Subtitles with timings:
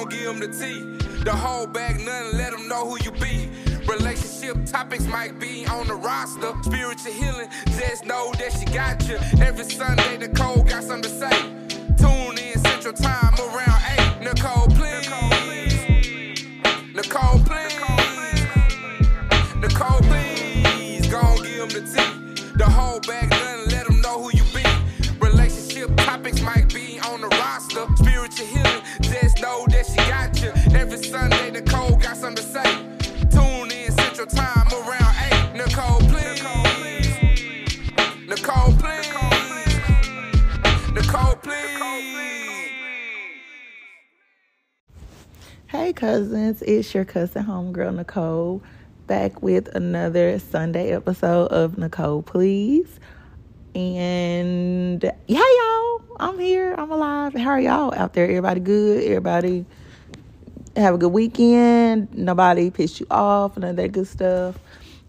[0.00, 0.82] gon' give them the tea.
[1.24, 3.50] The whole bag, nothing, let them know who you be.
[3.86, 6.52] Relationship topics might be on the roster.
[6.62, 9.16] Spiritual healing, just know that she got you.
[9.44, 11.38] Every Sunday, Nicole got something to say.
[11.98, 13.82] Tune in Central Time around
[14.22, 14.24] 8.
[14.24, 15.08] Nicole, please.
[16.94, 17.74] Nicole, please.
[19.56, 21.06] Nicole, please.
[21.08, 22.52] Gon' give them the tea.
[22.56, 24.64] The whole bag, nothing, let them know who you be.
[25.20, 26.99] Relationship topics might be
[31.00, 32.62] Every Sunday, Nicole got something to say.
[33.30, 35.56] Tune in Central Time around 8.
[35.56, 36.42] Nicole, please.
[38.28, 39.08] Nicole, please.
[40.92, 41.72] Nicole, please.
[45.68, 48.62] Hey cousins, it's your cousin homegirl Nicole
[49.06, 53.00] back with another Sunday episode of Nicole Please.
[53.74, 56.74] And yeah, y'all, I'm here.
[56.76, 57.32] I'm alive.
[57.32, 58.24] How are y'all out there?
[58.24, 59.02] Everybody good?
[59.04, 59.64] Everybody
[60.76, 62.14] have a good weekend?
[62.14, 63.56] Nobody pissed you off?
[63.56, 64.58] None of that good stuff.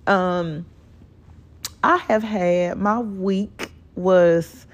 [0.08, 0.66] Um,
[1.84, 4.66] I have had my week was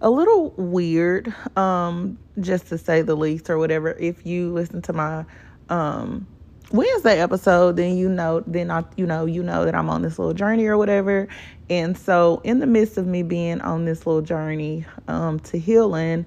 [0.00, 3.92] a little weird, um, just to say the least, or whatever.
[3.92, 5.24] If you listen to my
[5.68, 6.26] um
[6.72, 10.18] Wednesday episode, then you know, then I, you know, you know that I'm on this
[10.18, 11.26] little journey or whatever.
[11.68, 16.26] And so, in the midst of me being on this little journey um, to healing,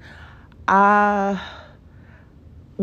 [0.68, 1.42] I,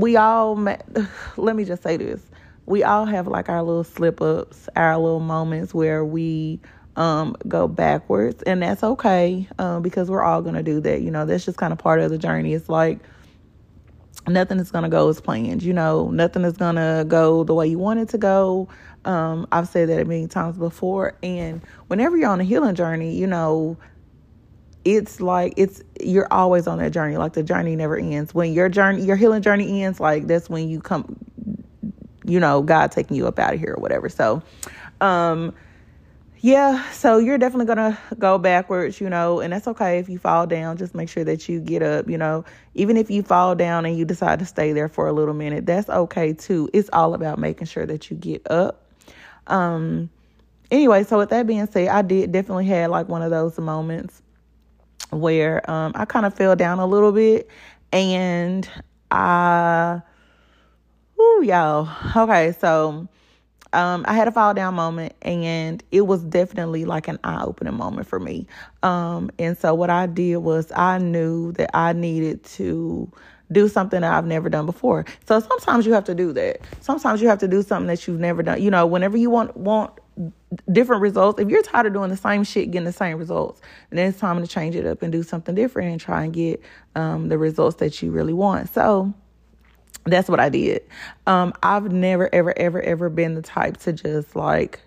[0.00, 0.56] we all,
[1.36, 2.20] let me just say this:
[2.66, 6.60] we all have like our little slip ups, our little moments where we
[6.96, 11.02] um, go backwards, and that's okay um, because we're all gonna do that.
[11.02, 12.54] You know, that's just kind of part of the journey.
[12.54, 13.00] It's like
[14.28, 15.62] nothing is to go as planned.
[15.62, 18.68] You know, nothing is to go the way you want it to go.
[19.04, 21.16] Um, I've said that million times before.
[21.22, 23.78] And whenever you're on a healing journey, you know,
[24.96, 27.16] it's like it's you're always on that journey.
[27.16, 28.34] Like the journey never ends.
[28.34, 31.16] When your journey, your healing journey ends, like that's when you come,
[32.24, 34.08] you know, God taking you up out of here or whatever.
[34.08, 34.42] So,
[35.00, 35.54] um,
[36.40, 40.46] yeah, so you're definitely gonna go backwards, you know, and that's okay if you fall
[40.46, 40.76] down.
[40.76, 42.44] Just make sure that you get up, you know.
[42.74, 45.66] Even if you fall down and you decide to stay there for a little minute,
[45.66, 46.68] that's okay too.
[46.72, 48.86] It's all about making sure that you get up.
[49.46, 50.10] Um
[50.70, 54.22] anyway, so with that being said, I did definitely had like one of those moments
[55.10, 57.48] where um I kind of fell down a little bit
[57.92, 58.68] and
[59.10, 60.02] I
[61.20, 61.88] Ooh, y'all.
[62.16, 63.06] Okay, so
[63.74, 67.74] um, I had a fall down moment and it was definitely like an eye opening
[67.74, 68.46] moment for me.
[68.82, 73.10] Um, and so what I did was I knew that I needed to
[73.52, 75.04] do something that I've never done before.
[75.26, 76.60] So sometimes you have to do that.
[76.80, 78.62] Sometimes you have to do something that you've never done.
[78.62, 79.92] You know, whenever you want want
[80.70, 83.60] different results, if you're tired of doing the same shit, getting the same results,
[83.90, 86.60] then it's time to change it up and do something different and try and get
[86.94, 88.72] um, the results that you really want.
[88.72, 89.12] So
[90.04, 90.82] that's what I did.
[91.26, 94.80] Um, I've never, ever, ever, ever been the type to just like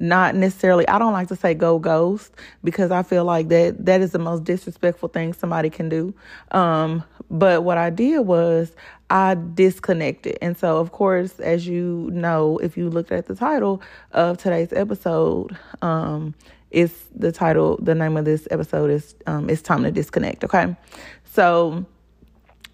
[0.00, 2.32] not necessarily I don't like to say go ghost
[2.64, 6.14] because I feel like that that is the most disrespectful thing somebody can do.
[6.52, 8.74] Um, but what I did was
[9.10, 10.38] I disconnected.
[10.40, 13.82] And so of course, as you know, if you looked at the title
[14.12, 16.34] of today's episode, um,
[16.70, 20.44] it's the title, the name of this episode is um, It's Time to Disconnect.
[20.44, 20.76] Okay.
[21.24, 21.84] So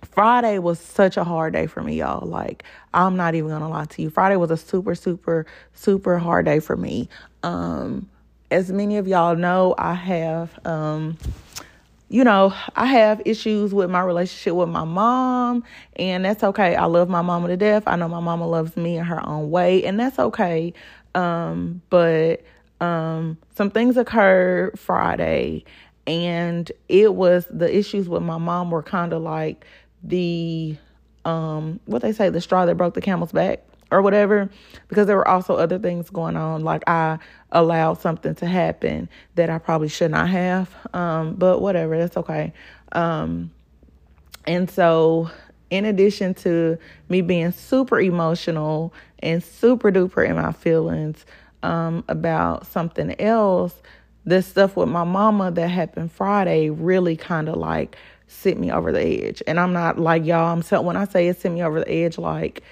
[0.04, 2.26] Friday was such a hard day for me, y'all.
[2.26, 4.10] Like, I'm not even gonna lie to you.
[4.10, 7.08] Friday was a super, super, super hard day for me.
[7.42, 8.08] Um,
[8.50, 11.16] as many of y'all know, I have, um,
[12.08, 15.64] you know, I have issues with my relationship with my mom,
[15.96, 16.76] and that's okay.
[16.76, 17.82] I love my mama to death.
[17.86, 20.72] I know my mama loves me in her own way, and that's okay.
[21.14, 22.42] Um, but
[22.80, 25.64] um, some things occurred Friday,
[26.06, 29.66] and it was the issues with my mom were kind of like
[30.02, 30.76] the
[31.24, 34.50] um what they say the straw that broke the camel's back or whatever
[34.88, 37.18] because there were also other things going on like I
[37.52, 42.52] allowed something to happen that I probably should not have um but whatever that's okay
[42.92, 43.50] um
[44.46, 45.30] and so
[45.70, 46.78] in addition to
[47.08, 51.24] me being super emotional and super duper in my feelings
[51.62, 53.74] um about something else
[54.26, 57.96] the stuff with my mama that happened Friday really kind of like
[58.26, 59.42] sent me over the edge.
[59.46, 61.90] And I'm not like y'all, I'm so when I say it sent me over the
[61.90, 62.62] edge, like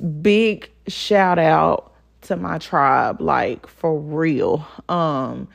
[0.00, 1.92] big shout out
[2.22, 4.66] to my tribe, like for real.
[4.88, 5.48] Um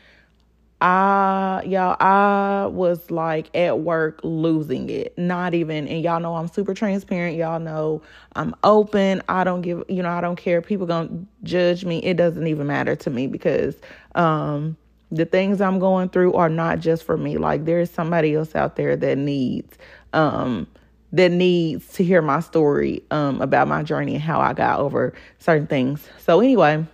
[0.81, 5.17] I y'all I was like at work losing it.
[5.17, 7.37] Not even and y'all know I'm super transparent.
[7.37, 8.01] Y'all know
[8.35, 9.21] I'm open.
[9.29, 10.61] I don't give you know, I don't care.
[10.61, 11.09] People gonna
[11.43, 11.99] judge me.
[11.99, 13.75] It doesn't even matter to me because
[14.15, 14.75] um
[15.11, 17.37] the things I'm going through are not just for me.
[17.37, 19.77] Like there's somebody else out there that needs
[20.13, 20.67] um
[21.15, 25.13] that needs to hear my story um, about my journey and how I got over
[25.39, 26.05] certain things.
[26.19, 26.85] So anyway,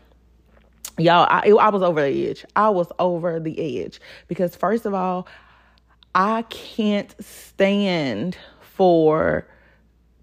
[1.00, 2.46] y'all, I, I was over the edge.
[2.56, 5.28] I was over the edge because first of all,
[6.14, 9.48] I can't stand for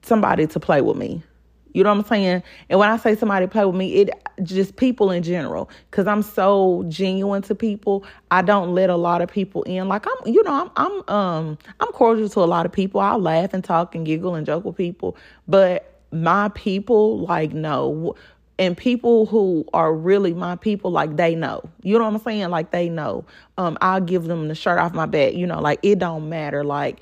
[0.03, 1.25] somebody to play with me.
[1.73, 2.43] You know what I'm saying?
[2.69, 4.11] And when I say somebody play with me, it
[4.43, 5.71] just people in general.
[5.91, 8.05] Cause I'm so genuine to people.
[8.31, 9.89] I don't let a lot of people in.
[9.89, 13.01] Like I'm, you know, I'm, I'm, um, I'm cordial to a lot of people.
[13.01, 15.17] I laugh and talk and giggle and joke with people.
[15.47, 18.15] But my people, like, no.
[18.59, 21.69] And people who are really my people, like they know.
[21.83, 22.49] You know what I'm saying?
[22.51, 23.25] Like they know.
[23.57, 25.35] Um, I'll give them the shirt off my back.
[25.35, 26.65] You know, like it don't matter.
[26.65, 26.99] Like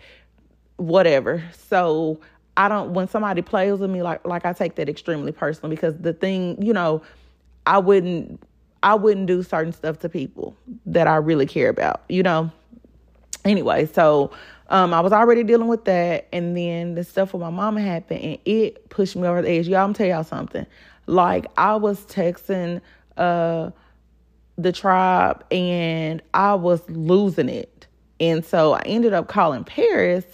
[0.77, 1.43] whatever.
[1.69, 2.21] So
[2.57, 5.97] I don't when somebody plays with me like like I take that extremely personally because
[5.99, 7.03] the thing, you know,
[7.67, 8.43] I wouldn't
[8.83, 10.57] I wouldn't do certain stuff to people
[10.87, 12.51] that I really care about, you know.
[13.45, 14.31] Anyway, so
[14.69, 18.21] um, I was already dealing with that, and then the stuff with my mama happened,
[18.21, 19.69] and it pushed me over the edge.
[19.69, 20.67] Y'all, I'm tell y'all something.
[21.07, 22.81] Like I was texting
[23.17, 23.71] uh,
[24.57, 27.87] the tribe, and I was losing it,
[28.19, 30.25] and so I ended up calling Paris,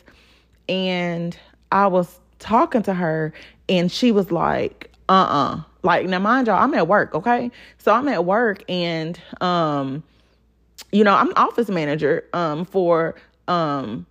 [0.68, 1.36] and
[1.72, 3.32] I was talking to her
[3.68, 5.56] and she was like, uh uh-uh.
[5.56, 7.50] uh Like, now mind y'all, I'm at work, okay?
[7.78, 10.02] So I'm at work and um,
[10.92, 13.14] you know, I'm office manager um for
[13.48, 14.06] um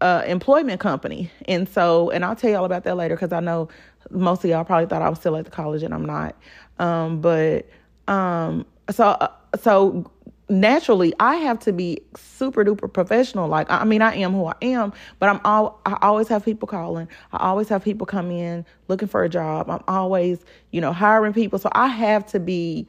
[0.00, 1.30] uh employment company.
[1.46, 3.68] And so and I'll tell y'all about that later because I know
[4.10, 6.36] most of y'all probably thought I was still at the college and I'm not.
[6.78, 7.68] Um, but
[8.08, 9.28] um so uh,
[9.60, 10.10] so
[10.48, 13.48] naturally I have to be super duper professional.
[13.48, 16.68] Like I mean I am who I am, but I'm all I always have people
[16.68, 17.08] calling.
[17.32, 19.70] I always have people come in looking for a job.
[19.70, 20.38] I'm always,
[20.70, 21.58] you know, hiring people.
[21.58, 22.86] So I have to be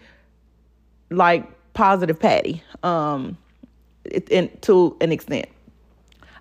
[1.10, 2.62] like positive Patty.
[2.84, 3.38] Um
[4.30, 5.48] in, to an extent.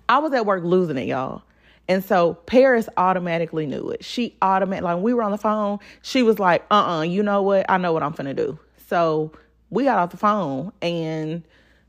[0.07, 1.43] I was at work losing it, y'all.
[1.87, 4.03] And so Paris automatically knew it.
[4.03, 7.21] She automatically, like, we were on the phone, she was like, uh uh-uh, uh, you
[7.23, 7.65] know what?
[7.69, 8.57] I know what I'm finna do.
[8.87, 9.31] So
[9.75, 11.43] we got off the phone and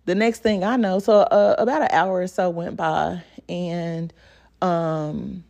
[0.06, 4.12] the next thing I know, so uh, about an hour or so went by, and
[4.62, 5.44] um,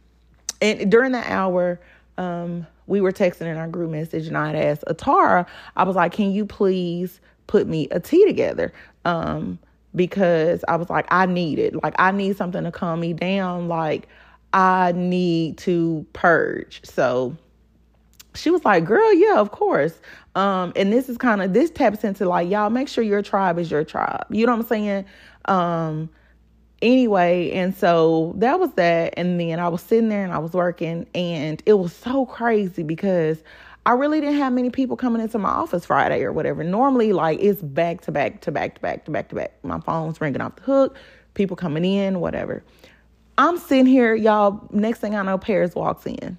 [0.60, 1.78] and during that hour,
[2.16, 5.46] um, we were texting in our group message, and I had asked Atara,
[5.76, 8.72] I was like, "Can you please put me a tea together?"
[9.04, 9.58] Um,
[9.94, 11.82] because I was like, I need it.
[11.82, 13.68] Like, I need something to calm me down.
[13.68, 14.08] Like,
[14.52, 16.80] I need to purge.
[16.84, 17.36] So
[18.34, 20.00] she was like, "Girl, yeah, of course."
[20.36, 23.58] Um, and this is kind of this taps into like y'all make sure your tribe
[23.58, 24.26] is your tribe.
[24.30, 25.04] You know what I'm saying?
[25.46, 26.10] Um,
[26.82, 29.14] anyway, and so that was that.
[29.16, 32.82] And then I was sitting there and I was working, and it was so crazy
[32.82, 33.42] because
[33.86, 36.62] I really didn't have many people coming into my office Friday or whatever.
[36.62, 39.52] Normally, like it's back to back to back to back to back to back.
[39.64, 40.98] My phone's ringing off the hook,
[41.32, 42.62] people coming in, whatever.
[43.38, 44.68] I'm sitting here, y'all.
[44.70, 46.36] Next thing I know, Paris walks in.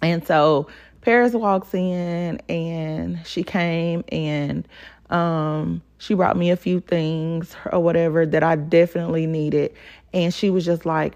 [0.00, 0.68] And so
[1.08, 4.68] Paris walks in and she came and
[5.08, 9.72] um, she brought me a few things or whatever that I definitely needed.
[10.12, 11.14] And she was just like,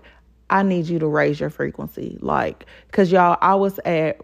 [0.48, 2.16] I need you to raise your frequency.
[2.22, 4.18] Like, cause y'all, I was at,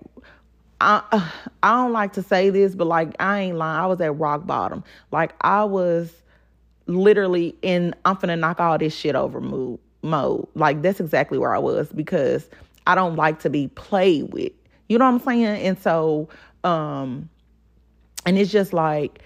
[0.80, 1.02] I,
[1.62, 3.78] I don't like to say this, but like, I ain't lying.
[3.78, 4.82] I was at rock bottom.
[5.12, 6.10] Like, I was
[6.86, 10.48] literally in, I'm finna knock all this shit over mood mode.
[10.54, 12.48] Like, that's exactly where I was because
[12.86, 14.52] I don't like to be played with.
[14.88, 15.66] You know what I'm saying?
[15.66, 16.28] And so,
[16.64, 17.28] um,
[18.26, 19.20] and it's just like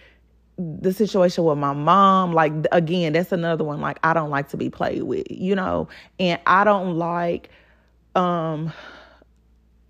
[0.58, 3.80] the situation with my mom, like again, that's another one.
[3.80, 5.88] Like I don't like to be played with, you know,
[6.18, 7.50] and I don't like,
[8.14, 8.72] um,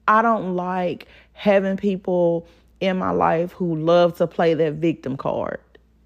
[0.09, 2.47] I don't like having people
[2.81, 5.61] in my life who love to play that victim card.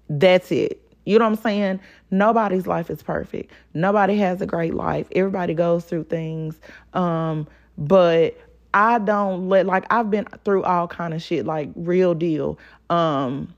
[0.09, 0.81] That's it.
[1.05, 1.79] You know what I'm saying?
[2.11, 3.51] Nobody's life is perfect.
[3.73, 5.07] Nobody has a great life.
[5.13, 6.59] Everybody goes through things.
[6.93, 7.47] Um,
[7.77, 8.37] but
[8.77, 12.59] I don't let like I've been through all kind of shit like real deal.
[12.91, 13.55] Um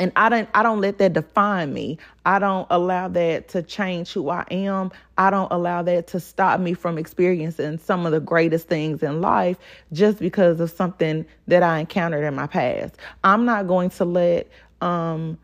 [0.00, 1.98] and I don't I don't let that define me.
[2.24, 4.90] I don't allow that to change who I am.
[5.16, 9.20] I don't allow that to stop me from experiencing some of the greatest things in
[9.20, 9.58] life
[9.92, 12.96] just because of something that I encountered in my past.
[13.22, 14.48] I'm not going to let
[14.80, 15.38] um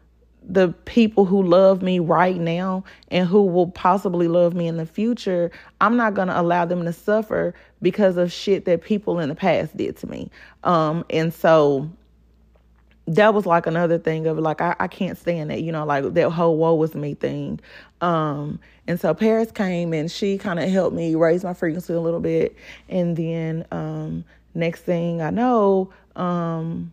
[0.49, 4.87] the people who love me right now and who will possibly love me in the
[4.87, 9.29] future, I'm not going to allow them to suffer because of shit that people in
[9.29, 10.31] the past did to me.
[10.65, 11.91] Um, and so
[13.07, 16.15] that was like another thing of like, I, I can't stand that, you know, like
[16.15, 17.61] that whole woe was me thing.
[18.01, 22.01] Um, and so Paris came and she kind of helped me raise my frequency a
[22.01, 22.57] little bit.
[22.89, 26.93] And then, um, next thing I know, um,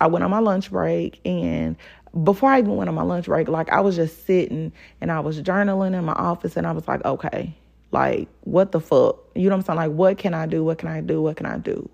[0.00, 1.76] I went on my lunch break and
[2.24, 5.20] before I even went on my lunch break, like I was just sitting and I
[5.20, 7.56] was journaling in my office and I was like, okay,
[7.90, 9.18] Like, what the fuck?
[9.34, 9.90] You know what I'm saying?
[9.90, 10.64] Like, what can I do?
[10.64, 11.22] What can I do?
[11.22, 11.88] What can I do?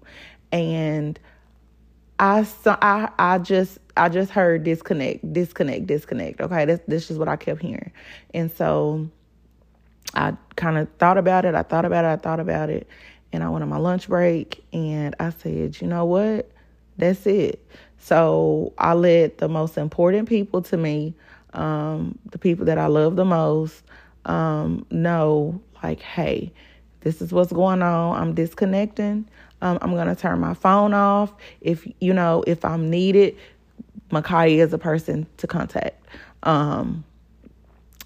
[0.53, 1.19] And
[2.19, 6.41] I I I just I just heard disconnect, disconnect, disconnect.
[6.41, 7.93] Okay, this this is what I kept hearing,
[8.33, 9.09] and so
[10.15, 11.55] I kind of thought about it.
[11.55, 12.09] I thought about it.
[12.09, 12.89] I thought about it,
[13.33, 16.51] and I went on my lunch break, and I said, you know what,
[16.97, 17.65] that's it.
[17.99, 21.15] So I let the most important people to me,
[21.55, 23.83] um, the people that I love the most,
[24.27, 26.53] um, know like, hey,
[27.01, 28.21] this is what's going on.
[28.21, 29.29] I'm disconnecting.
[29.63, 31.33] Um, I'm gonna turn my phone off.
[31.61, 33.37] If you know, if I'm needed,
[34.11, 36.03] Makai is a person to contact.
[36.43, 37.05] Um,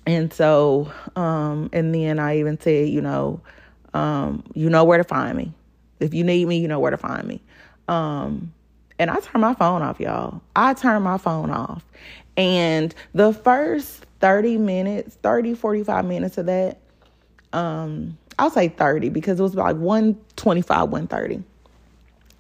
[0.07, 3.41] and so, um, and then I even said, you know,
[3.95, 5.53] um, you know where to find me.
[6.01, 7.43] If you need me, you know where to find me.
[7.89, 8.53] Um,
[8.99, 10.41] and I turned my phone off, y'all.
[10.57, 11.85] I turned my phone off.
[12.37, 16.79] And the first 30 minutes, 30, 45 minutes of that,
[17.53, 21.43] um, I'll say 30 because it was like 125, 130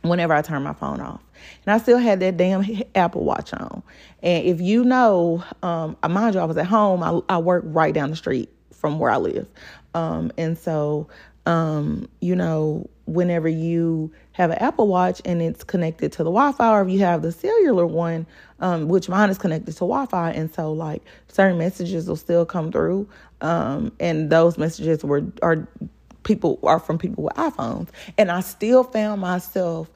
[0.02, 1.20] whenever I turned my phone off.
[1.66, 3.82] And I still had that damn Apple Watch on.
[4.22, 7.02] And if you know, um, mind you, I was at home.
[7.02, 9.48] I, I work right down the street from where I live.
[9.94, 11.08] Um, and so,
[11.48, 16.78] um, you know, whenever you have an Apple Watch and it's connected to the Wi-Fi,
[16.78, 18.26] or if you have the cellular one,
[18.60, 22.70] um, which mine is connected to Wi-Fi, and so like certain messages will still come
[22.70, 23.08] through,
[23.40, 25.66] um, and those messages were are
[26.22, 27.88] people are from people with iPhones,
[28.18, 29.90] and I still found myself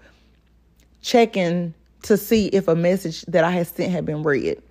[1.03, 4.63] checking to see if a message that I had sent had been read,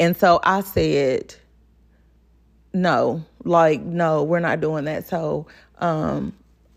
[0.00, 1.34] and so I said,
[2.78, 5.06] no, like no, we're not doing that.
[5.06, 5.46] So
[5.78, 6.32] um,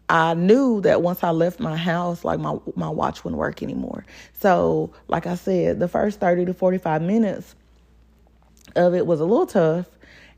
[0.10, 4.06] I knew that once I left my house, like my my watch wouldn't work anymore.
[4.34, 7.56] So, like I said, the first 30 to 45 minutes
[8.76, 9.88] of it was a little tough.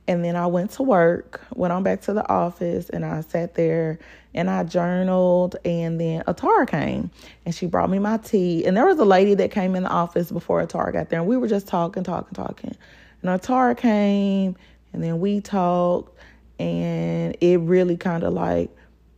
[0.05, 3.55] And then I went to work, went on back to the office, and I sat
[3.55, 3.99] there
[4.33, 5.55] and I journaled.
[5.63, 7.09] And then Atara came
[7.45, 8.65] and she brought me my tea.
[8.65, 11.27] And there was a lady that came in the office before Atara got there, and
[11.27, 12.75] we were just talking, talking, talking.
[13.21, 14.57] And Atara came,
[14.93, 16.17] and then we talked,
[16.59, 18.69] and it really kind of like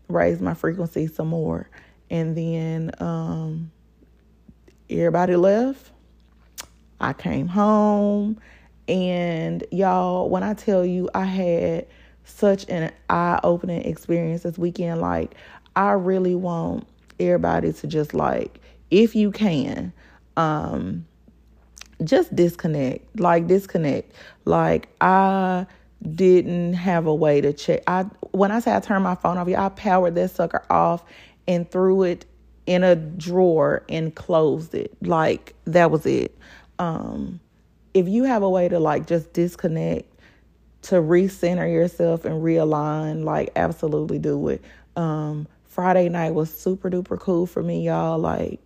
[0.08, 1.70] raised my frequency some more.
[2.10, 3.72] And then um,
[4.89, 5.91] everybody left.
[7.00, 8.39] I came home.
[8.88, 11.88] And y'all, when I tell you I had
[12.24, 15.36] such an eye opening experience this weekend, like,
[15.75, 16.88] I really want
[17.20, 18.60] everybody to just, like,
[18.91, 19.91] if you can,
[20.38, 21.05] um,
[22.04, 23.20] just disconnect.
[23.20, 24.14] Like, disconnect.
[24.46, 25.66] Like, I
[26.14, 27.82] didn't have a way to check.
[27.88, 31.04] I when I say I turned my phone off, yeah, I powered that sucker off
[31.48, 32.25] and threw it
[32.66, 34.96] in a drawer and closed it.
[35.02, 36.38] Like that was it.
[36.80, 37.40] Um,
[37.94, 40.12] if you have a way to like just disconnect,
[40.84, 44.64] to recenter yourself and realign, like absolutely do it.
[44.96, 48.20] Um, Friday night was super duper cool for me, y'all.
[48.20, 48.60] Like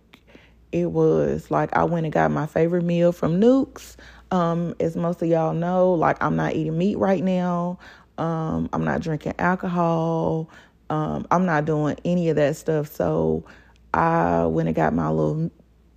[0.72, 3.96] it was like I went and got my favorite meal from Newk's.
[4.30, 7.78] Um, as most of y'all know, like I'm not eating meat right now.
[8.18, 10.48] Um, I'm not drinking alcohol.
[10.88, 12.88] Um, I'm not doing any of that stuff.
[12.88, 13.44] So
[13.92, 15.50] I went and got my little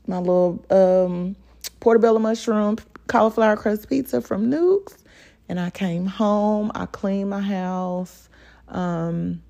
[0.08, 1.36] my little um,
[1.80, 2.77] portobello mushroom
[3.08, 5.03] cauliflower crust pizza from Newk's,
[5.50, 6.72] and I came home.
[6.74, 8.30] I cleaned my house.
[8.70, 9.42] Um,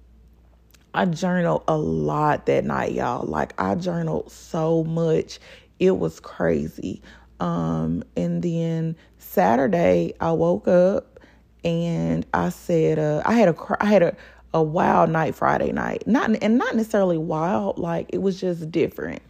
[0.94, 3.26] I journaled a lot that night, y'all.
[3.26, 5.40] Like I journaled so much.
[5.80, 7.02] It was crazy.
[7.40, 11.20] Um, and then Saturday, I woke up
[11.64, 14.16] and I said, uh, I had a, I had a,
[14.54, 16.06] a wild night Friday night.
[16.06, 19.22] Not and not necessarily wild, like it was just different.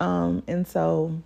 [0.00, 1.16] Um, and so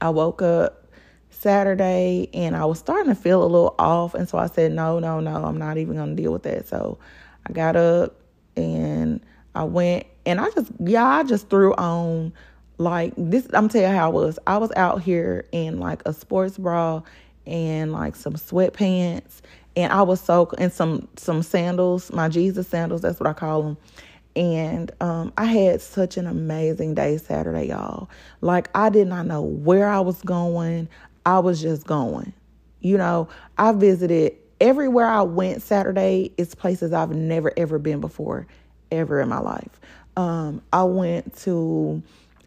[0.00, 0.86] I woke up
[1.30, 4.98] Saturday and I was starting to feel a little off, and so I said, no,
[4.98, 6.66] no, no, I'm not even gonna deal with that.
[6.66, 6.98] So
[7.46, 8.16] I got up
[8.56, 9.20] and
[9.54, 12.32] I went and I just yeah, I just threw on
[12.78, 14.38] like this, I'm telling you how I was.
[14.46, 17.02] I was out here in like a sports bra
[17.46, 19.42] and like some sweatpants,
[19.76, 23.02] and I was so and some some sandals, my Jesus sandals.
[23.02, 23.76] That's what I call them.
[24.34, 28.08] And um, I had such an amazing day Saturday, y'all.
[28.40, 30.88] Like I did not know where I was going.
[31.26, 32.32] I was just going.
[32.80, 33.28] You know,
[33.58, 36.32] I visited everywhere I went Saturday.
[36.36, 38.46] It's places I've never ever been before,
[38.90, 39.80] ever in my life.
[40.16, 42.02] Um, I went to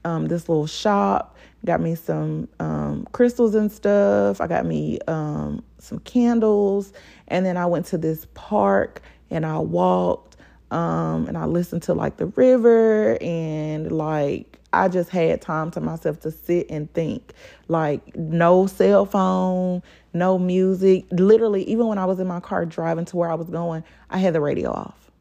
[0.05, 4.41] um, this little shop, got me some um, crystals and stuff.
[4.41, 6.93] I got me um, some candles.
[7.29, 10.37] And then I went to this park and I walked
[10.71, 15.81] Um, and I listened to like the river and like I just had time to
[15.81, 17.33] myself to sit and think.
[17.67, 21.05] Like no cell phone, no music.
[21.11, 24.17] Literally, even when I was in my car driving to where I was going, I
[24.17, 25.11] had the radio off.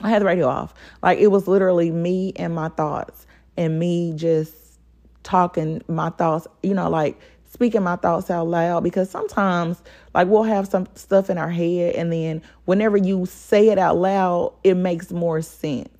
[0.00, 0.72] I had the radio off.
[1.02, 3.26] Like it was literally me and my thoughts
[3.56, 4.54] and me just
[5.24, 7.18] talking my thoughts, you know, like
[7.50, 9.82] speaking my thoughts out loud because sometimes
[10.14, 13.96] like we'll have some stuff in our head and then whenever you say it out
[13.96, 15.97] loud, it makes more sense.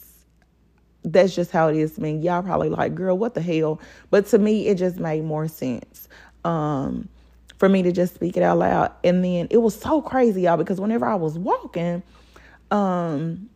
[1.12, 2.18] That's just how it is to me.
[2.18, 3.80] Y'all probably like, girl, what the hell?
[4.10, 6.08] But to me, it just made more sense.
[6.44, 7.08] Um,
[7.58, 8.92] for me to just speak it out loud.
[9.02, 12.02] And then it was so crazy, y'all, because whenever I was walking,
[12.70, 13.48] um,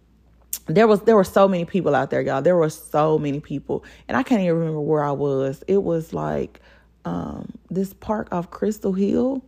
[0.66, 2.42] there was there were so many people out there, y'all.
[2.42, 5.62] There were so many people, and I can't even remember where I was.
[5.66, 6.60] It was like
[7.04, 9.44] um, this park off Crystal Hill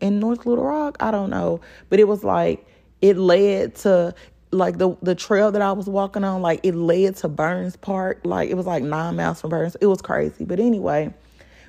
[0.00, 0.96] in North Little Rock.
[1.00, 2.66] I don't know, but it was like
[3.00, 4.14] it led to
[4.52, 6.42] like the the trail that I was walking on.
[6.42, 8.20] Like it led to Burns Park.
[8.24, 9.76] Like it was like nine miles from Burns.
[9.80, 11.12] It was crazy, but anyway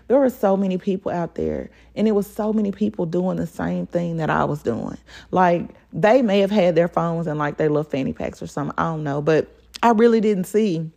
[0.08, 3.48] there were so many people out there and it was so many people doing the
[3.48, 4.98] same thing that I was doing.
[5.32, 8.76] Like they may have had their phones and like their little fanny packs or something.
[8.78, 9.48] I don't know, but
[9.82, 10.90] I really didn't see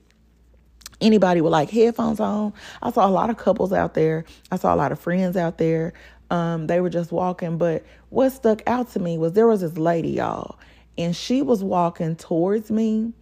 [1.01, 2.53] anybody with like headphones on.
[2.83, 4.25] I saw a lot of couples out there.
[4.51, 5.93] I saw a lot of friends out there.
[6.31, 9.79] Um, they were just walking, but what stuck out to me was there was this
[9.79, 10.59] lady, y'all,
[10.99, 13.13] and she was walking towards me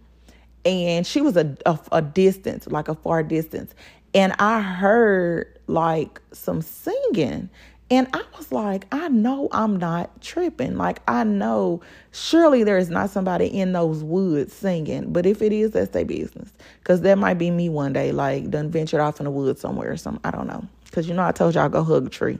[0.65, 3.73] and she was a, a, a distance, like a far distance.
[4.13, 7.49] And I heard like some singing.
[7.91, 10.75] And I was like, I know I'm not tripping.
[10.75, 15.13] Like, I know surely there is not somebody in those woods singing.
[15.13, 16.51] But if it is, that's their business.
[16.79, 19.91] Because that might be me one day, like, done ventured off in the woods somewhere
[19.91, 20.21] or something.
[20.23, 20.65] I don't know.
[20.85, 22.39] Because, you know, I told y'all go hug a tree.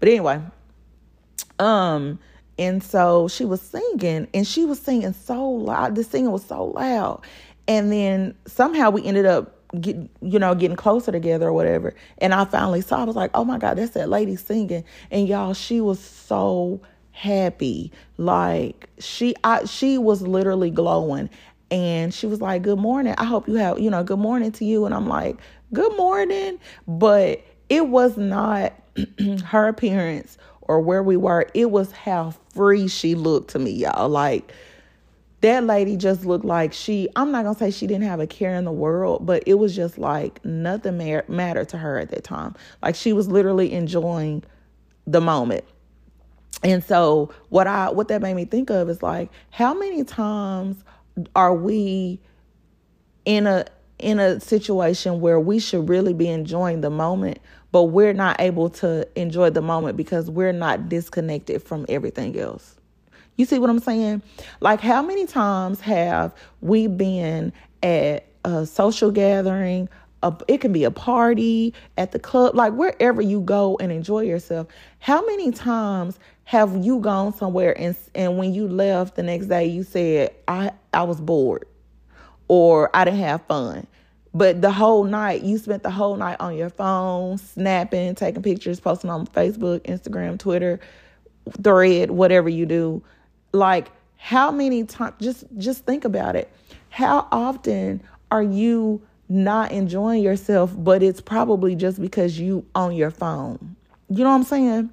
[0.00, 0.40] But anyway,
[1.60, 2.18] um,
[2.62, 5.96] and so she was singing, and she was singing so loud.
[5.96, 7.24] The singing was so loud.
[7.66, 11.94] And then somehow we ended up get you know getting closer together or whatever.
[12.18, 14.84] And i finally saw i was like oh my god that's that lady singing.
[15.10, 17.90] And y'all she was so happy.
[18.16, 21.30] Like she i she was literally glowing.
[21.70, 23.14] And she was like good morning.
[23.18, 24.86] I hope you have you know good morning to you.
[24.86, 25.38] And i'm like
[25.72, 26.60] good morning.
[26.86, 28.72] But it was not
[29.46, 34.08] her appearance or where we were it was how free she looked to me y'all.
[34.08, 34.52] Like
[35.40, 38.54] that lady just looked like she i'm not gonna say she didn't have a care
[38.54, 42.24] in the world but it was just like nothing ma- mattered to her at that
[42.24, 42.54] time.
[42.82, 44.44] Like she was literally enjoying
[45.06, 45.64] the moment.
[46.62, 50.84] And so what i what that made me think of is like how many times
[51.34, 52.20] are we
[53.24, 53.66] in a
[53.98, 57.38] in a situation where we should really be enjoying the moment
[57.72, 62.76] but we're not able to enjoy the moment because we're not disconnected from everything else
[63.36, 64.22] you see what I'm saying?
[64.60, 69.88] Like, how many times have we been at a social gathering?
[70.22, 74.20] A, it can be a party at the club, like wherever you go and enjoy
[74.20, 74.68] yourself.
[75.00, 79.66] How many times have you gone somewhere and and when you left the next day,
[79.66, 81.66] you said, "I I was bored,"
[82.46, 83.86] or "I didn't have fun."
[84.34, 88.80] But the whole night, you spent the whole night on your phone, snapping, taking pictures,
[88.80, 90.80] posting on Facebook, Instagram, Twitter,
[91.62, 93.02] thread, whatever you do
[93.52, 96.50] like how many times just just think about it.
[96.90, 103.10] How often are you not enjoying yourself, but it's probably just because you on your
[103.10, 103.76] phone.
[104.08, 104.90] You know what I'm saying?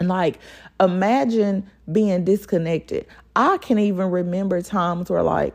[0.00, 0.38] Like
[0.80, 3.06] imagine being disconnected.
[3.34, 5.54] I can even remember times where like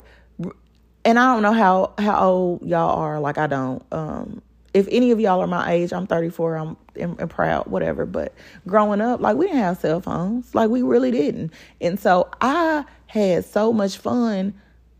[1.06, 3.84] and I don't know how how old y'all are, like I don't.
[3.92, 4.42] Um
[4.74, 8.06] if any of y'all are my age, I'm 34, I'm, I'm, I'm, proud, whatever.
[8.06, 8.34] But
[8.66, 11.52] growing up, like we didn't have cell phones, like we really didn't.
[11.82, 14.54] And so I had so much fun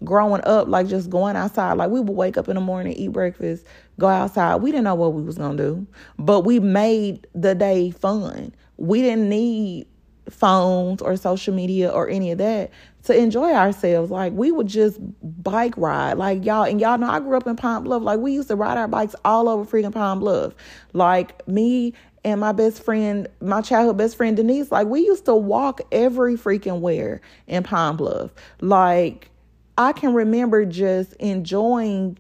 [0.04, 1.74] growing up, like just going outside.
[1.74, 3.66] Like we would wake up in the morning, eat breakfast,
[4.00, 4.58] go outside.
[4.58, 5.88] We didn't know what we was gonna do,
[6.18, 8.54] but we made the day fun.
[8.78, 9.88] We didn't need
[10.30, 12.72] phones or social media or any of that
[13.04, 14.12] to enjoy ourselves.
[14.12, 16.14] Like we would just bike ride.
[16.14, 18.04] Like y'all and y'all know I grew up in Pine Bluff.
[18.04, 20.54] Like we used to ride our bikes all over freaking Pine Bluff.
[20.94, 25.36] Like me and my best friend, my childhood best friend Denise, like we used to
[25.36, 28.32] walk every freaking where in Pine Bluff.
[28.62, 29.30] Like
[29.78, 32.18] I can remember just enjoying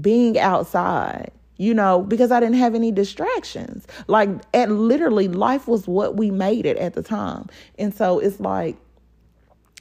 [0.00, 3.86] being outside you know, because I didn't have any distractions.
[4.08, 7.46] Like, at literally, life was what we made it at the time.
[7.78, 8.76] And so it's like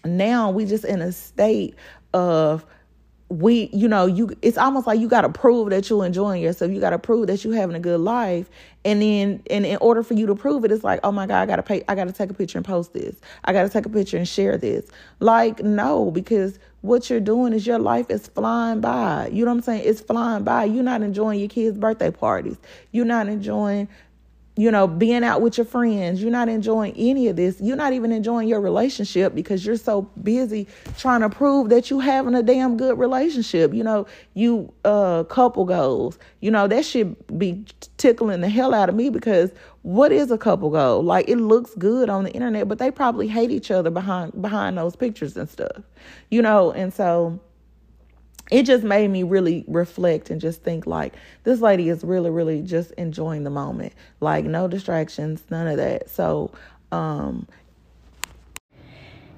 [0.05, 1.75] now we just in a state
[2.13, 2.65] of
[3.29, 6.71] we you know you it's almost like you got to prove that you're enjoying yourself.
[6.71, 8.49] You got to prove that you're having a good life.
[8.85, 11.41] And then and in order for you to prove it it's like oh my god
[11.41, 13.19] i gotta pay i gotta take a picture and post this.
[13.43, 14.85] I gotta take a picture and share this.
[15.19, 19.29] Like no because what you're doing is your life is flying by.
[19.31, 19.83] You know what i'm saying?
[19.85, 20.65] It's flying by.
[20.65, 22.57] You're not enjoying your kids birthday parties.
[22.91, 23.87] You're not enjoying
[24.55, 26.21] you know, being out with your friends.
[26.21, 27.59] You're not enjoying any of this.
[27.59, 31.99] You're not even enjoying your relationship because you're so busy trying to prove that you
[31.99, 33.73] having a damn good relationship.
[33.73, 36.19] You know, you uh couple goals.
[36.41, 37.65] You know, that should be
[37.97, 41.01] tickling the hell out of me because what is a couple goal?
[41.01, 44.77] Like it looks good on the internet, but they probably hate each other behind behind
[44.77, 45.81] those pictures and stuff.
[46.29, 47.39] You know, and so
[48.53, 52.61] it just made me really reflect and just think like this lady is really really
[52.61, 56.51] just enjoying the moment like no distractions none of that so
[56.91, 57.47] um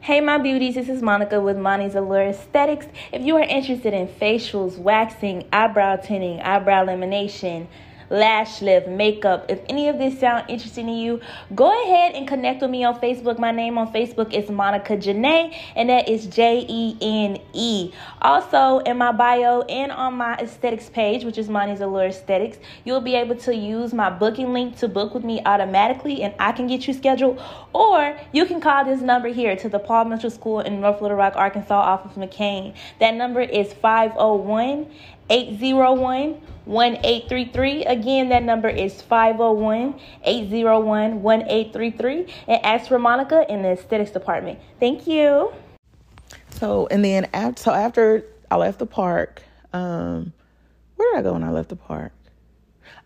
[0.02, 2.86] Hey, my beauties, this is Monica with Monty's Allure Aesthetics.
[3.12, 7.66] If you are interested in facials, waxing, eyebrow tinting, eyebrow lamination,
[8.10, 9.46] lash lift, makeup.
[9.50, 11.22] If any of this sound interesting to you,
[11.54, 13.40] go ahead and connect with me on Facebook.
[13.40, 17.92] My name on Facebook is Monica Jene, and that is J E N E.
[18.22, 23.02] Also, in my bio and on my aesthetics page, which is Monty's Allure Aesthetics, you'll
[23.02, 26.68] be able to use my booking link to book with me automatically, and I can
[26.68, 27.42] get you scheduled.
[27.74, 31.18] Or you can call this number here to the Paul Mitchell School in North Little
[31.18, 32.74] Rock, Arkansas, off of McCain.
[33.00, 34.88] That number is 501
[35.30, 37.86] 801 1833.
[37.86, 42.34] Again, that number is 501 801 1833.
[42.48, 44.60] And ask for Monica in the aesthetics department.
[44.80, 45.54] Thank you.
[46.52, 50.34] So, and then after, so after I left the park, um,
[50.96, 52.14] where did I go when I left the park?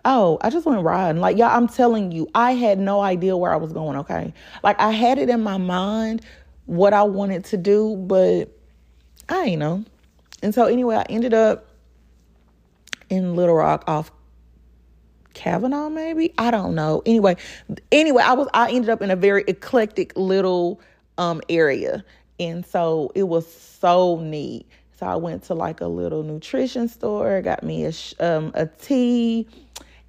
[0.05, 1.21] Oh, I just went riding.
[1.21, 4.33] Like, yeah, I'm telling you, I had no idea where I was going, okay?
[4.63, 6.21] Like, I had it in my mind
[6.65, 8.45] what I wanted to do, but
[9.27, 9.83] I ain't know.
[10.41, 11.68] And so, anyway, I ended up
[13.09, 14.11] in Little Rock off
[15.33, 17.01] Kavanaugh, maybe I don't know.
[17.05, 17.37] Anyway,
[17.91, 20.81] anyway, I was I ended up in a very eclectic little
[21.17, 22.03] um area,
[22.39, 24.65] and so it was so neat.
[24.97, 29.47] So I went to like a little nutrition store, got me a um a tea,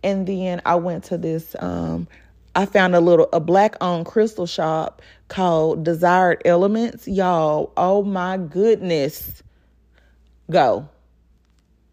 [0.02, 2.08] and then I went to this um
[2.56, 7.06] I found a little a black owned crystal shop called Desired Elements.
[7.06, 9.42] Y'all, oh my goodness.
[10.50, 10.88] Go.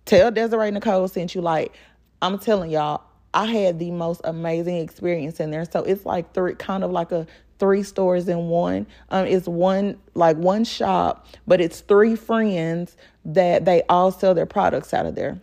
[0.08, 1.42] Tell Desiree Nicole sent you.
[1.42, 1.74] Like,
[2.22, 5.66] I'm telling y'all, I had the most amazing experience in there.
[5.66, 7.28] So it's like three, kind of like a
[7.60, 8.88] three stores in one.
[9.10, 14.46] Um, it's one like one shop, but it's three friends that they all sell their
[14.46, 15.42] products out of there.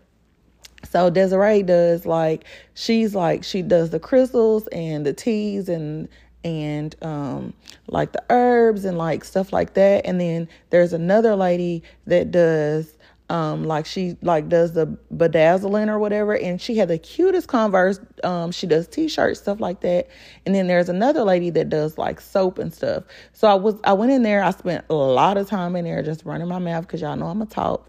[0.83, 6.09] So Desiree does like she's like she does the crystals and the teas and
[6.43, 7.55] and um
[7.87, 10.07] like the herbs and like stuff like that.
[10.07, 12.97] And then there's another lady that does
[13.35, 17.99] um like she like does the bedazzling or whatever and she had the cutest converse.
[18.23, 20.09] Um she does t-shirts stuff like that.
[20.47, 23.03] And then there's another lady that does like soap and stuff.
[23.33, 26.01] So i was i went in there i spent a lot of time in there
[26.03, 27.89] just running my mouth because y'all know i'm a talk.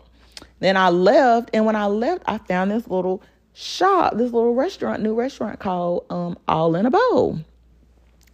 [0.60, 3.22] Then i left and when i left i found this little
[3.54, 7.40] shop this little restaurant new restaurant called um all in a bowl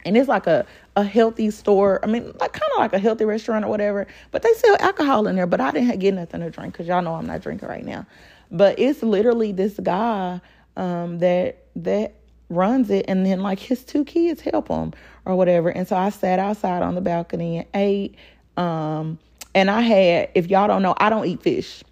[0.06, 2.00] and it's like a a healthy store.
[2.04, 4.08] I mean, like kind of like a healthy restaurant or whatever.
[4.32, 5.48] But they sell alcohol in there.
[5.48, 8.06] But I didn't get nothing to drink because y'all know I'm not drinking right now.
[8.52, 10.42] But it's literally this guy
[10.76, 12.16] um, that that
[12.50, 14.94] runs it, and then like his two kids help him
[15.26, 15.70] or whatever.
[15.70, 18.16] And so I sat outside on the balcony and ate.
[18.58, 19.18] Um,
[19.54, 21.84] and I had, if y'all don't know, I don't eat fish,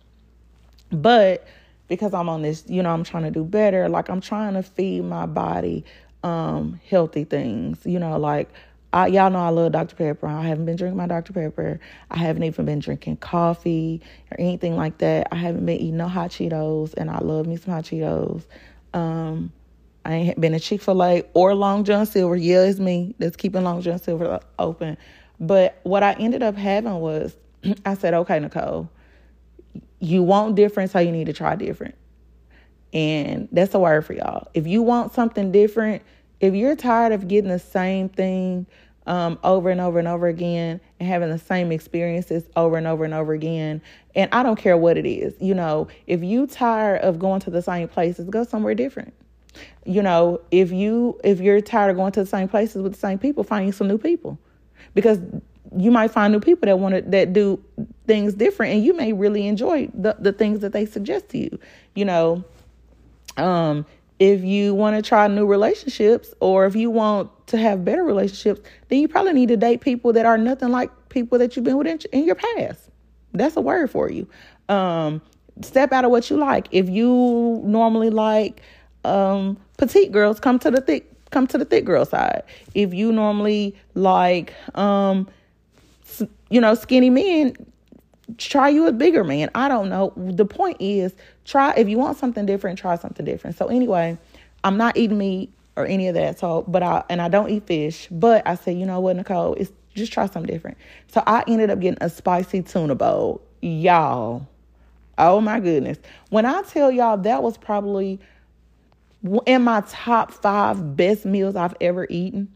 [0.92, 1.46] but
[1.88, 3.90] because I'm on this, you know, I'm trying to do better.
[3.90, 5.84] Like I'm trying to feed my body
[6.24, 8.50] um healthy things, you know, like
[8.92, 9.96] I, y'all know I love Dr.
[9.96, 10.26] Pepper.
[10.28, 11.32] I haven't been drinking my Dr.
[11.32, 11.80] Pepper.
[12.10, 14.02] I haven't even been drinking coffee
[14.32, 15.28] or anything like that.
[15.32, 18.46] I haven't been eating no hot Cheetos, and I love me some hot Cheetos.
[18.94, 19.52] Um,
[20.06, 22.36] I ain't been a Chick fil A or Long John Silver.
[22.36, 24.98] Yeah, it's me that's keeping Long John Silver open.
[25.40, 27.38] But what I ended up having was
[27.86, 28.90] I said, okay, Nicole,
[30.00, 31.94] you want different, so you need to try different.
[32.94, 34.48] And that's a word for y'all.
[34.54, 36.02] If you want something different,
[36.40, 38.66] if you're tired of getting the same thing
[39.06, 43.04] um, over and over and over again and having the same experiences over and over
[43.04, 43.82] and over again,
[44.16, 47.50] and I don't care what it is, you know, if you tired of going to
[47.50, 49.14] the same places, go somewhere different.
[49.86, 53.00] You know, if you if you're tired of going to the same places with the
[53.00, 54.38] same people, find some new people,
[54.94, 55.20] because
[55.76, 57.62] you might find new people that want to that do
[58.08, 61.60] things different, and you may really enjoy the the things that they suggest to you.
[61.96, 62.44] You know,
[63.38, 63.86] um,
[64.20, 68.62] if you want to try new relationships or if you want to have better relationships,
[68.90, 71.78] then you probably need to date people that are nothing like people that you've been
[71.78, 72.90] with in, in your past.
[73.34, 74.28] That's a word for you.
[74.68, 75.22] Um,
[75.62, 76.68] step out of what you like.
[76.72, 78.62] If you normally like
[79.06, 82.44] um, petite girls, come to the thick come to the thick girl side.
[82.74, 85.28] If you normally like um,
[86.50, 87.56] you know skinny men,
[88.38, 89.50] try you a bigger man.
[89.56, 90.14] I don't know.
[90.16, 91.14] The point is,
[91.50, 93.58] try if you want something different, try something different.
[93.58, 94.18] So anyway,
[94.64, 96.40] I'm not eating meat or any of that.
[96.40, 98.08] So, but I and I don't eat fish.
[98.12, 100.78] But I said, you know what, Nicole, it's just try something different.
[101.08, 104.48] So I ended up getting a spicy tuna bowl, y'all.
[105.18, 105.98] Oh my goodness!
[106.30, 108.20] When I tell y'all that was probably
[109.46, 112.48] in my top five best meals I've ever eaten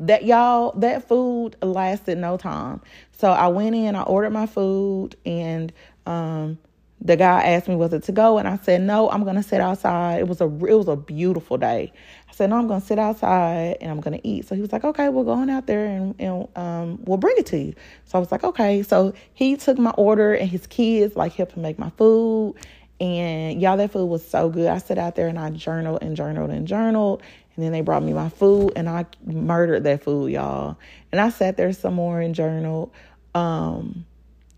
[0.00, 2.80] that y'all that food lasted no time
[3.12, 5.72] so i went in i ordered my food and
[6.06, 6.58] um
[7.00, 8.38] the guy asked me was it to go?
[8.38, 10.20] And i said no i'm gonna sit outside.
[10.20, 11.92] It was a it was a beautiful day.
[12.28, 14.46] I said no i'm gonna sit outside and i'm gonna eat.
[14.46, 17.46] So he was like okay we're going out there and, and um, we'll bring it
[17.46, 17.74] to you.
[18.04, 18.82] So i was like okay.
[18.82, 22.56] So he took my order and his kids like helped him make my food.
[23.00, 24.68] And y'all that food was so good.
[24.68, 27.22] I sat out there and i journaled and journaled and journaled.
[27.56, 30.76] And then they brought me my food and I murdered that food, y'all.
[31.12, 32.90] And I sat there some more and journaled.
[33.34, 34.06] Um,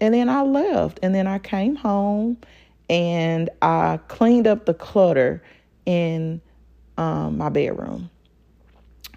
[0.01, 0.99] and then I left.
[1.03, 2.39] And then I came home
[2.89, 5.43] and I cleaned up the clutter
[5.85, 6.41] in
[6.97, 8.11] um, my bedroom.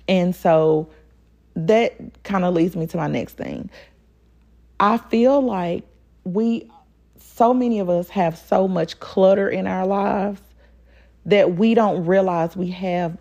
[0.08, 0.90] And so
[1.56, 3.70] that kind of leads me to my next thing.
[4.80, 5.84] I feel like
[6.24, 6.70] we,
[7.20, 10.42] so many of us have so much clutter in our lives
[11.26, 13.18] that we don't realize we have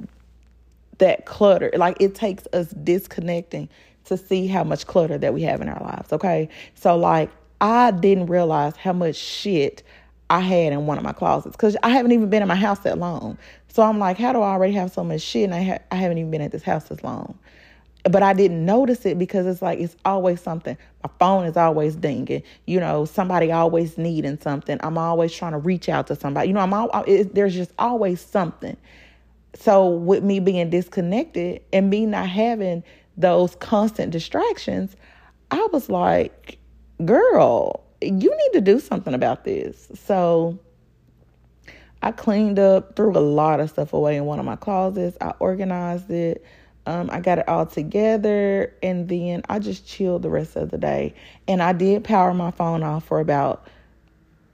[0.99, 1.71] that clutter.
[1.77, 3.69] Like it takes us disconnecting
[4.05, 6.13] to see how much clutter that we have in our lives.
[6.13, 6.49] Okay.
[6.75, 9.83] So, like, I didn't realize how much shit
[10.31, 12.81] I had in one of my closets because I haven't even been in my house
[12.81, 13.39] that long.
[13.69, 15.97] So, I'm like, how do I already have so much shit and I, ha- I
[15.97, 17.39] haven't even been at this house as long?
[18.05, 20.77] But I didn't notice it because it's like it's always something.
[21.03, 22.43] My phone is always dinging.
[22.67, 24.79] You know, somebody always needing something.
[24.83, 26.49] I'm always trying to reach out to somebody.
[26.49, 28.77] You know, I'm all, it, there's just always something.
[29.55, 32.85] So with me being disconnected and me not having
[33.17, 34.95] those constant distractions,
[35.51, 36.58] I was like,
[37.05, 39.89] girl, you need to do something about this.
[40.07, 40.59] So
[42.03, 45.17] I cleaned up, threw a lot of stuff away in one of my closets.
[45.21, 46.45] I organized it.
[46.87, 50.79] Um, I got it all together and then I just chilled the rest of the
[50.79, 51.15] day.
[51.47, 53.67] And I did power my phone off for about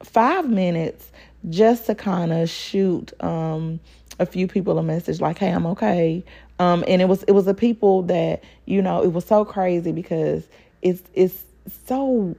[0.03, 1.13] five minutes
[1.49, 3.79] just to kind of shoot um,
[4.19, 6.25] a few people a message like, "Hey, I'm okay."
[6.59, 9.93] Um, and it was it was the people that you know it was so crazy
[9.93, 10.47] because
[10.83, 11.45] it's it's
[11.87, 12.37] so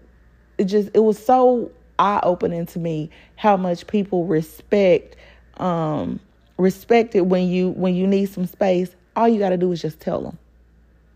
[0.57, 5.15] it just it was so eye opening to me how much people respect
[5.57, 6.19] um
[6.57, 8.95] respect it when you when you need some space.
[9.15, 10.37] All you got to do is just tell them.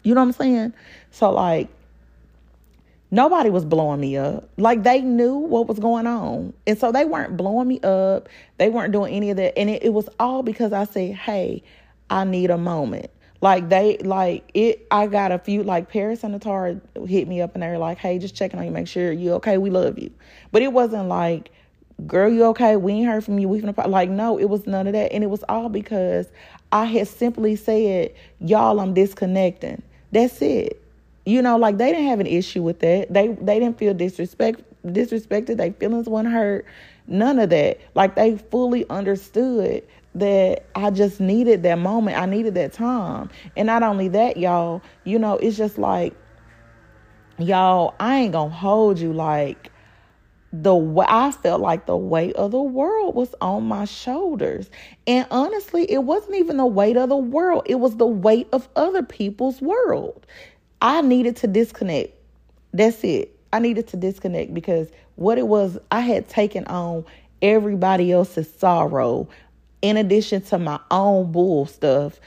[0.04, 0.74] You know what I'm saying?
[1.12, 1.70] So like
[3.12, 4.50] Nobody was blowing me up.
[4.58, 6.54] Like they knew what was going on.
[6.68, 8.30] And so they weren't blowing me up.
[8.58, 9.58] They weren't doing any of that.
[9.58, 11.64] And it, it was all because I said, hey,
[12.12, 13.10] I need a moment.
[13.42, 17.54] Like they like it I got a few like Paris and Natara hit me up
[17.54, 19.98] and they were like, hey, just checking on you, make sure you okay, we love
[19.98, 20.12] you.
[20.52, 21.52] But it wasn't like,
[22.06, 22.76] girl, you okay?
[22.76, 23.48] We ain't heard from you.
[23.48, 25.14] We finna like no, it was none of that.
[25.14, 26.28] And it was all because
[26.72, 29.82] I had simply said, Y'all, I'm disconnecting.
[30.12, 30.82] That's it.
[31.26, 33.14] You know, like they didn't have an issue with that.
[33.14, 35.58] They they didn't feel disrespect disrespected.
[35.58, 36.66] Their feelings weren't hurt.
[37.08, 37.80] None of that.
[37.96, 39.84] Like they fully understood
[40.16, 42.18] that I just needed that moment.
[42.18, 43.30] I needed that time.
[43.56, 46.14] And not only that, y'all, you know, it's just like
[47.38, 49.72] y'all, I ain't gonna hold you like
[50.52, 54.70] the way I felt like the weight of the world was on my shoulders.
[55.06, 58.68] And honestly, it wasn't even the weight of the world, it was the weight of
[58.76, 60.26] other people's world.
[60.82, 62.16] I needed to disconnect.
[62.74, 63.36] That's it.
[63.52, 67.04] I needed to disconnect because what it was, I had taken on
[67.42, 69.28] everybody else's sorrow
[69.82, 72.20] in addition to my own bull stuff.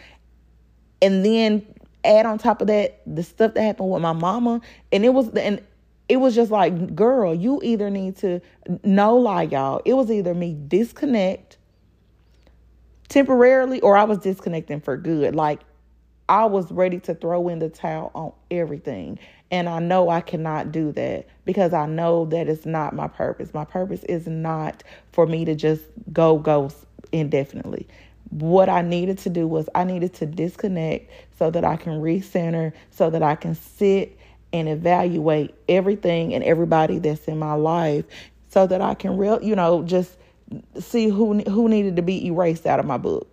[1.00, 1.66] And then
[2.04, 4.60] add on top of that the stuff that happened with my mama.
[4.92, 5.60] And it was, and
[6.08, 8.40] it was just like, girl, you either need to,
[8.84, 9.82] no lie, y'all.
[9.84, 11.58] It was either me disconnect
[13.08, 15.34] temporarily or I was disconnecting for good.
[15.34, 15.60] Like
[16.28, 19.18] I was ready to throw in the towel on everything.
[19.50, 23.52] And I know I cannot do that because I know that it's not my purpose.
[23.52, 27.88] My purpose is not for me to just go ghost indefinitely.
[28.30, 32.72] What I needed to do was I needed to disconnect so that I can recenter,
[32.90, 34.18] so that I can sit
[34.52, 38.04] and evaluate everything and everybody that's in my life
[38.48, 40.16] so that I can real, you know, just
[40.80, 43.28] see who who needed to be erased out of my book.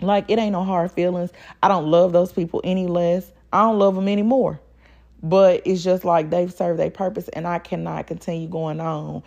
[0.00, 1.30] Like it ain't no hard feelings.
[1.62, 3.30] I don't love those people any less.
[3.52, 4.60] I don't love them anymore.
[5.22, 9.22] but it's just like they've served their purpose and I cannot continue going on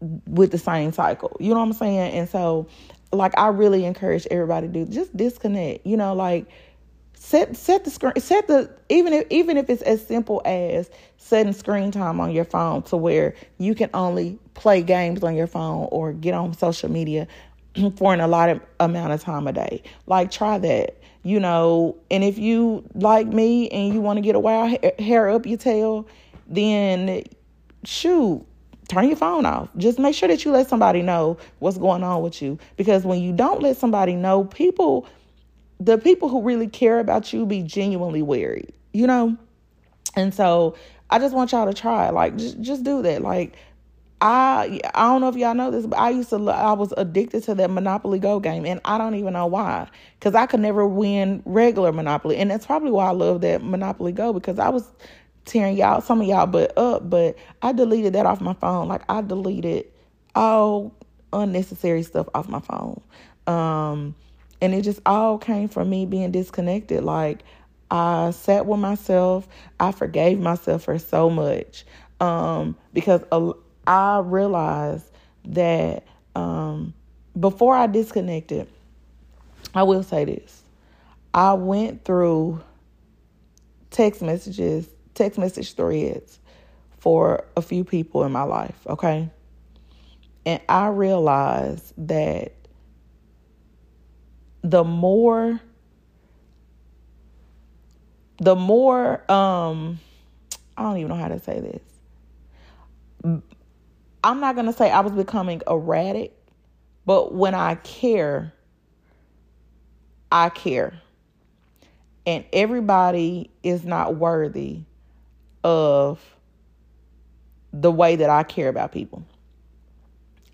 [0.00, 1.36] with the same cycle.
[1.40, 2.12] You know what I'm saying?
[2.12, 2.68] And so
[3.12, 5.86] like I really encourage everybody to just disconnect.
[5.86, 6.46] You know, like
[7.14, 11.52] set set the screen set the even if even if it's as simple as setting
[11.52, 15.88] screen time on your phone to where you can only play games on your phone
[15.90, 17.26] or get on social media
[17.96, 19.82] for an allotted amount of time a day.
[20.06, 20.96] Like try that.
[21.24, 25.28] You know, and if you like me and you want to get a wild hair
[25.28, 26.06] up your tail,
[26.46, 27.24] then
[27.84, 28.46] shoot,
[28.88, 29.68] turn your phone off.
[29.76, 32.58] Just make sure that you let somebody know what's going on with you.
[32.76, 35.06] Because when you don't let somebody know, people,
[35.78, 39.36] the people who really care about you be genuinely wary, you know?
[40.16, 40.74] And so
[41.10, 42.10] I just want y'all to try.
[42.10, 43.22] Like, just, just do that.
[43.22, 43.56] Like,
[44.20, 47.44] I I don't know if y'all know this, but I used to I was addicted
[47.44, 49.88] to that Monopoly Go game, and I don't even know why.
[50.18, 54.10] Because I could never win regular Monopoly, and that's probably why I love that Monopoly
[54.10, 54.90] Go because I was
[55.48, 57.08] tearing y'all, some of y'all, but up.
[57.08, 58.88] But I deleted that off my phone.
[58.88, 59.86] Like I deleted
[60.34, 60.94] all
[61.32, 63.00] unnecessary stuff off my phone.
[63.46, 64.14] Um,
[64.60, 67.02] and it just all came from me being disconnected.
[67.02, 67.42] Like
[67.90, 69.48] I sat with myself.
[69.80, 71.84] I forgave myself for so much.
[72.20, 73.22] Um, because
[73.86, 75.10] I realized
[75.46, 76.94] that um,
[77.38, 78.68] before I disconnected,
[79.74, 80.62] I will say this.
[81.32, 82.60] I went through
[83.90, 86.38] text messages text message threads
[86.98, 89.30] for a few people in my life, okay?
[90.46, 92.52] And I realized that
[94.62, 95.60] the more
[98.40, 99.98] the more um
[100.76, 101.82] I don't even know how to say this.
[104.22, 106.36] I'm not going to say I was becoming erratic,
[107.04, 108.52] but when I care,
[110.30, 111.00] I care.
[112.26, 114.82] And everybody is not worthy
[115.64, 116.20] of
[117.72, 119.24] the way that I care about people.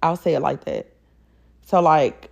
[0.03, 0.87] I'll say it like that.
[1.63, 2.31] So like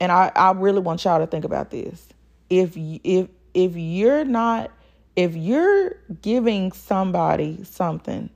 [0.00, 2.08] and I I really want y'all to think about this.
[2.50, 4.70] If if if you're not
[5.16, 8.30] if you're giving somebody something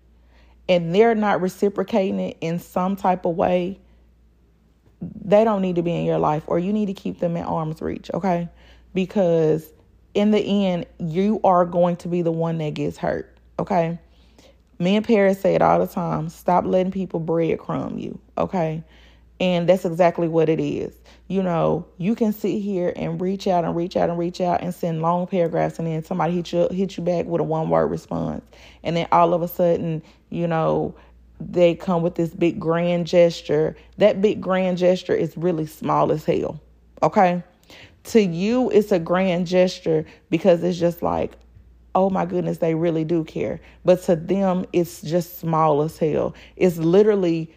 [0.68, 3.78] and they're not reciprocating it in some type of way,
[5.00, 7.46] they don't need to be in your life or you need to keep them at
[7.46, 8.48] arm's reach, okay?
[8.94, 9.72] Because
[10.14, 13.35] in the end, you are going to be the one that gets hurt.
[13.58, 13.98] Okay.
[14.78, 16.28] Me and Paris say it all the time.
[16.28, 18.18] Stop letting people breadcrumb you.
[18.36, 18.84] Okay.
[19.40, 20.94] And that's exactly what it is.
[21.28, 24.62] You know, you can sit here and reach out and reach out and reach out
[24.62, 27.68] and send long paragraphs, and then somebody hit you hit you back with a one
[27.68, 28.44] word response,
[28.84, 30.94] and then all of a sudden, you know,
[31.40, 33.76] they come with this big grand gesture.
[33.98, 36.60] That big grand gesture is really small as hell.
[37.02, 37.42] Okay,
[38.04, 41.32] to you, it's a grand gesture because it's just like,
[41.96, 43.60] oh my goodness, they really do care.
[43.84, 46.34] But to them, it's just small as hell.
[46.54, 47.52] It's literally,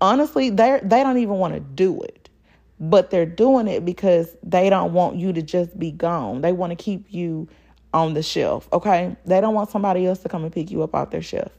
[0.00, 2.28] honestly, they they don't even want to do it,
[2.78, 6.42] but they're doing it because they don't want you to just be gone.
[6.42, 7.48] They want to keep you
[7.94, 8.68] on the shelf.
[8.72, 11.50] Okay, they don't want somebody else to come and pick you up off their shelf.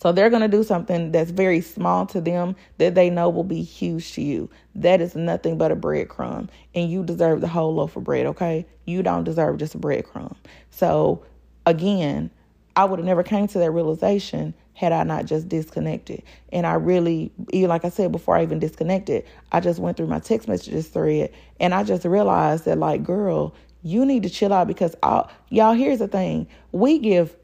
[0.00, 3.44] So they're going to do something that's very small to them that they know will
[3.44, 4.48] be huge to you.
[4.74, 6.48] That is nothing but a breadcrumb.
[6.74, 8.66] And you deserve the whole loaf of bread, okay?
[8.86, 10.36] You don't deserve just a breadcrumb.
[10.70, 11.22] So
[11.66, 12.30] again,
[12.76, 16.22] I would have never came to that realization had I not just disconnected.
[16.50, 20.20] And I really, like I said before I even disconnected, I just went through my
[20.20, 24.66] text messages thread and I just realized that, like, girl, you need to chill out
[24.66, 27.36] because I'll, y'all, here's the thing we give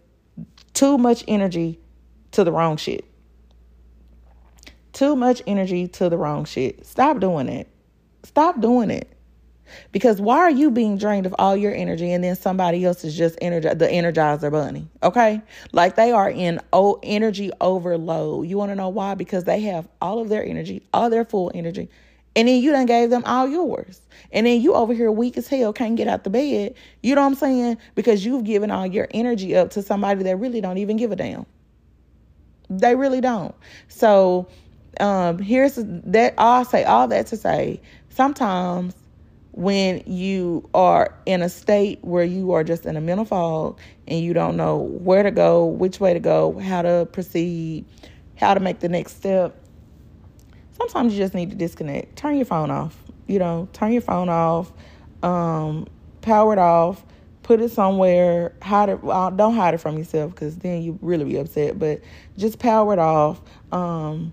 [0.73, 1.79] too much energy
[2.33, 3.05] to the wrong shit.
[4.93, 6.87] Too much energy to the wrong shit.
[6.87, 7.69] Stop doing it.
[8.25, 9.17] Stop doing it.
[9.93, 13.17] Because why are you being drained of all your energy and then somebody else is
[13.17, 14.89] just energi- the energizer bunny?
[15.03, 15.41] Okay?
[15.73, 18.47] Like they are in o- energy overload.
[18.47, 19.15] You want to know why?
[19.15, 21.89] Because they have all of their energy, all their full energy.
[22.35, 24.03] And then you done gave them all yours.
[24.31, 26.75] And then you over here weak as hell, can't get out the bed.
[27.03, 27.79] You know what I'm saying?
[27.95, 31.17] Because you've given all your energy up to somebody that really don't even give a
[31.17, 31.47] damn.
[32.69, 33.55] They really don't.
[33.89, 34.49] So
[35.01, 36.35] um, here's that.
[36.39, 38.95] I'll say all that to say sometimes
[39.53, 44.21] when you are in a state where you are just in a mental fog and
[44.21, 47.85] you don't know where to go, which way to go, how to proceed,
[48.37, 49.59] how to make the next step,
[50.73, 52.17] sometimes you just need to disconnect.
[52.17, 53.03] Turn your phone off.
[53.27, 54.73] You know, turn your phone off,
[55.23, 55.87] um,
[56.21, 57.05] power it off,
[57.47, 59.05] put it somewhere, hide it.
[59.05, 61.79] Well, don't hide it from yourself because then you really be upset.
[61.79, 62.01] But
[62.37, 63.41] just power it off,
[63.71, 64.33] um,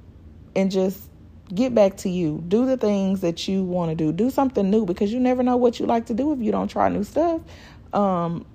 [0.55, 1.09] and just
[1.53, 2.43] get back to you.
[2.47, 4.11] Do the things that you want to do.
[4.11, 6.67] Do something new because you never know what you like to do if you don't
[6.67, 7.41] try new stuff.
[7.93, 8.47] Um,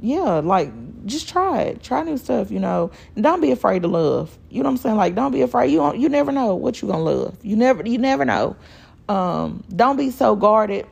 [0.00, 0.70] yeah, like
[1.06, 1.82] just try it.
[1.82, 2.92] Try new stuff, you know.
[3.16, 4.38] And don't be afraid to love.
[4.50, 4.96] You know what I'm saying?
[4.96, 5.72] Like don't be afraid.
[5.72, 7.36] You you never know what you're gonna love.
[7.42, 8.54] You never you never know.
[9.08, 10.86] Um, don't be so guarded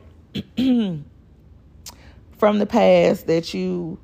[2.45, 3.97] from the past that you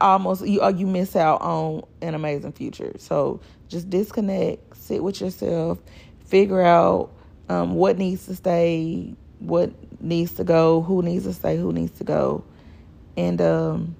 [0.00, 2.92] almost you or you miss out on an amazing future.
[2.98, 5.80] So just disconnect, sit with yourself,
[6.26, 7.10] figure out
[7.48, 11.98] um, what needs to stay, what needs to go, who needs to stay, who needs
[11.98, 12.44] to go,
[13.16, 13.96] and um,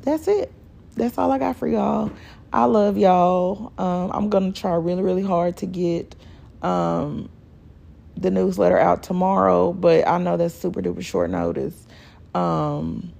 [0.00, 0.50] that's it.
[0.96, 2.10] That's all I got for y'all.
[2.54, 3.70] I love y'all.
[3.76, 6.16] Um, I'm gonna try really, really hard to get
[6.62, 7.28] um,
[8.16, 11.86] the newsletter out tomorrow, but I know that's super duper short notice.
[12.34, 13.12] Um,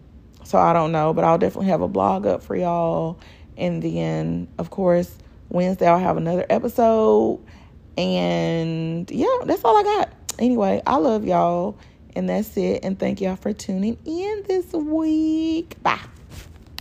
[0.44, 3.18] so I don't know, but I'll definitely have a blog up for y'all.
[3.56, 5.16] And then, of course,
[5.48, 7.40] Wednesday I'll have another episode.
[7.96, 10.12] And yeah, that's all I got.
[10.38, 11.78] Anyway, I love y'all.
[12.16, 12.84] And that's it.
[12.84, 15.82] And thank y'all for tuning in this week.
[15.82, 16.00] Bye.